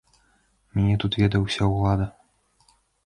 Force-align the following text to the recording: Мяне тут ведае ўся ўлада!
Мяне 0.77 0.95
тут 1.03 1.17
ведае 1.23 1.41
ўся 1.43 1.63
ўлада! 1.73 2.05